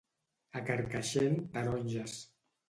A 0.59 0.63
Carcaixent, 0.69 1.37
taronges. 1.59 2.17